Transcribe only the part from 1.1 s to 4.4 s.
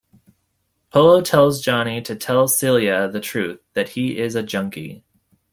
tells Johnny to tell Celia the truth, that he is